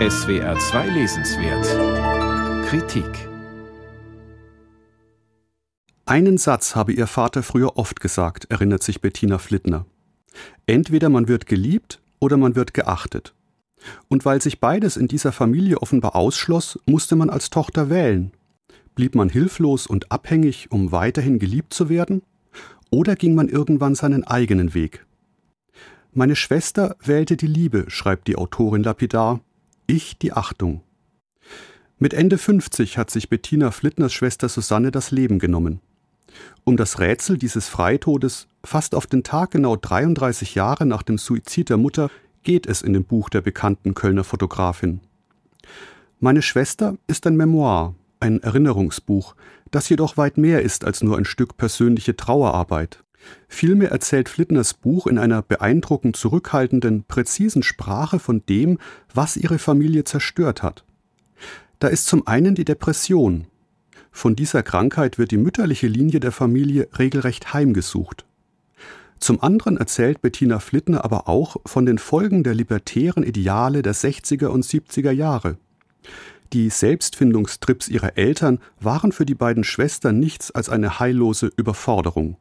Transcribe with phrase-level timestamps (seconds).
[0.00, 3.06] SWR 2 Lesenswert Kritik
[6.04, 9.86] Einen Satz habe ihr Vater früher oft gesagt, erinnert sich Bettina Flittner.
[10.66, 13.34] Entweder man wird geliebt oder man wird geachtet.
[14.08, 18.32] Und weil sich beides in dieser Familie offenbar ausschloss, musste man als Tochter wählen.
[18.96, 22.22] Blieb man hilflos und abhängig, um weiterhin geliebt zu werden?
[22.90, 25.06] Oder ging man irgendwann seinen eigenen Weg?
[26.12, 29.40] Meine Schwester wählte die Liebe, schreibt die Autorin lapidar,
[29.86, 30.82] ich die Achtung.
[31.98, 35.80] Mit Ende 50 hat sich Bettina Flittners Schwester Susanne das Leben genommen.
[36.64, 41.70] Um das Rätsel dieses Freitodes, fast auf den Tag genau 33 Jahre nach dem Suizid
[41.70, 42.10] der Mutter,
[42.42, 45.00] geht es in dem Buch der bekannten Kölner Fotografin.
[46.20, 49.34] Meine Schwester ist ein Memoir, ein Erinnerungsbuch,
[49.70, 53.02] das jedoch weit mehr ist als nur ein Stück persönliche Trauerarbeit.
[53.48, 58.78] Vielmehr erzählt Flittners Buch in einer beeindruckend zurückhaltenden, präzisen Sprache von dem,
[59.12, 60.84] was ihre Familie zerstört hat.
[61.78, 63.46] Da ist zum einen die Depression,
[64.16, 68.24] von dieser Krankheit wird die mütterliche Linie der Familie regelrecht heimgesucht.
[69.18, 74.46] Zum anderen erzählt Bettina Flittner aber auch von den Folgen der libertären Ideale der 60er
[74.46, 75.58] und 70er Jahre.
[76.52, 82.36] Die Selbstfindungstrips ihrer Eltern waren für die beiden Schwestern nichts als eine heillose Überforderung.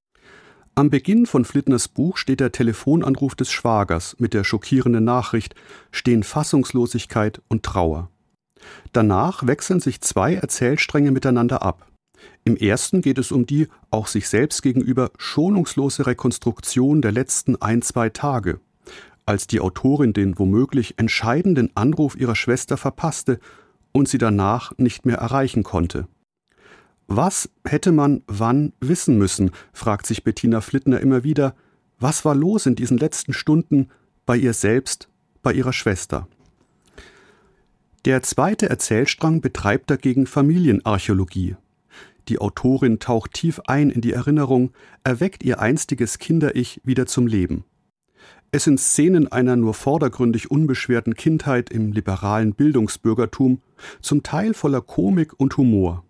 [0.76, 5.54] Am Beginn von Flittners Buch steht der Telefonanruf des Schwagers mit der schockierenden Nachricht,
[5.92, 8.10] stehen Fassungslosigkeit und Trauer.
[8.92, 11.86] Danach wechseln sich zwei Erzählstränge miteinander ab.
[12.44, 17.84] Im ersten geht es um die auch sich selbst gegenüber schonungslose Rekonstruktion der letzten ein,
[17.84, 18.60] zwei Tage,
[19.28, 23.40] als die Autorin den womöglich entscheidenden Anruf ihrer Schwester verpasste
[23.92, 26.08] und sie danach nicht mehr erreichen konnte.
[27.08, 31.56] Was hätte man wann wissen müssen, fragt sich Bettina Flittner immer wieder.
[32.00, 33.90] Was war los in diesen letzten Stunden
[34.26, 35.10] bei ihr selbst,
[35.42, 36.28] bei ihrer Schwester?
[38.06, 41.56] Der zweite Erzählstrang betreibt dagegen Familienarchäologie.
[42.30, 44.72] Die Autorin taucht tief ein in die Erinnerung,
[45.04, 47.66] erweckt ihr einstiges Kinder-Ich wieder zum Leben.
[48.52, 53.61] Es sind Szenen einer nur vordergründig unbeschwerten Kindheit im liberalen Bildungsbürgertum,
[54.02, 56.06] zum Teil voller Komik und Humor.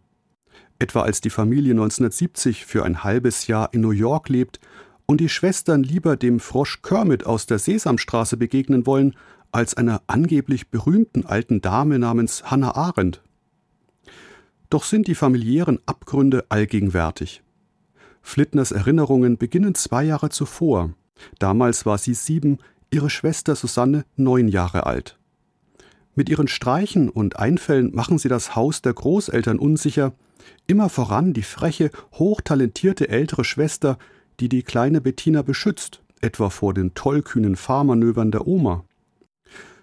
[0.84, 4.60] Etwa als die Familie 1970 für ein halbes Jahr in New York lebt
[5.06, 9.16] und die Schwestern lieber dem Frosch Kermit aus der Sesamstraße begegnen wollen,
[9.54, 13.22] als einer angeblich berühmten alten Dame namens Hannah Arendt.
[14.70, 17.44] Doch sind die familiären Abgründe allgegenwärtig.
[18.22, 20.90] Flittners Erinnerungen beginnen zwei Jahre zuvor.
[21.40, 22.58] Damals war sie sieben,
[22.92, 25.18] ihre Schwester Susanne neun Jahre alt.
[26.16, 30.14] Mit ihren Streichen und Einfällen machen sie das Haus der Großeltern unsicher,
[30.68, 33.98] immer voran die freche, hochtalentierte ältere Schwester,
[34.40, 38.86] die die kleine Bettina beschützt, etwa vor den tollkühnen Fahrmanövern der Oma.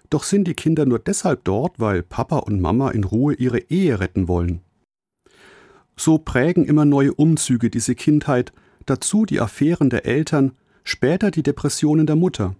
[0.09, 3.99] Doch sind die Kinder nur deshalb dort, weil Papa und Mama in Ruhe ihre Ehe
[3.99, 4.61] retten wollen.
[5.95, 8.51] So prägen immer neue Umzüge diese Kindheit,
[8.85, 10.53] dazu die Affären der Eltern,
[10.83, 12.55] später die Depressionen der Mutter.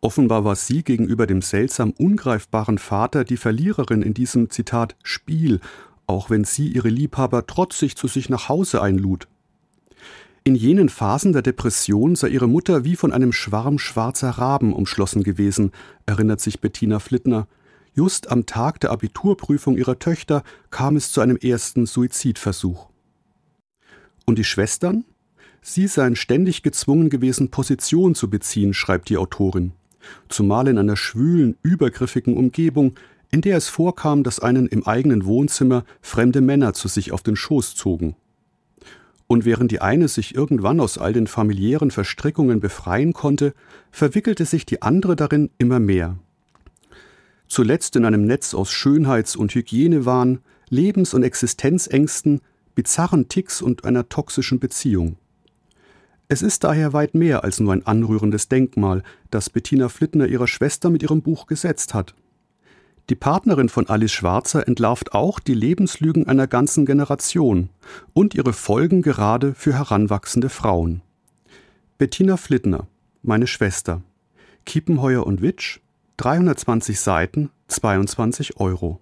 [0.00, 5.60] Offenbar war sie gegenüber dem seltsam ungreifbaren Vater die Verliererin in diesem Zitat Spiel,
[6.06, 9.28] auch wenn sie ihre Liebhaber trotzig zu sich nach Hause einlud.
[10.44, 15.22] In jenen Phasen der Depression sei ihre Mutter wie von einem Schwarm schwarzer Raben umschlossen
[15.22, 15.70] gewesen,
[16.04, 17.46] erinnert sich Bettina Flittner.
[17.94, 22.88] Just am Tag der Abiturprüfung ihrer Töchter kam es zu einem ersten Suizidversuch.
[24.26, 25.04] Und die Schwestern?
[25.64, 29.72] Sie seien ständig gezwungen gewesen, Position zu beziehen, schreibt die Autorin.
[30.28, 32.94] Zumal in einer schwülen, übergriffigen Umgebung,
[33.30, 37.36] in der es vorkam, dass einen im eigenen Wohnzimmer fremde Männer zu sich auf den
[37.36, 38.16] Schoß zogen.
[39.28, 43.54] Und während die eine sich irgendwann aus all den familiären Verstrickungen befreien konnte,
[43.92, 46.18] verwickelte sich die andere darin immer mehr.
[47.46, 52.40] Zuletzt in einem Netz aus Schönheits- und Hygienewahn, Lebens- und Existenzängsten,
[52.74, 55.16] bizarren Ticks und einer toxischen Beziehung.
[56.32, 60.88] Es ist daher weit mehr als nur ein anrührendes Denkmal, das Bettina Flittner ihrer Schwester
[60.88, 62.14] mit ihrem Buch gesetzt hat.
[63.10, 67.68] Die Partnerin von Alice Schwarzer entlarvt auch die Lebenslügen einer ganzen Generation
[68.14, 71.02] und ihre Folgen gerade für heranwachsende Frauen.
[71.98, 72.86] Bettina Flittner,
[73.22, 74.00] meine Schwester.
[74.64, 75.80] Kiepenheuer und Witsch,
[76.16, 79.00] 320 Seiten, 22 Euro.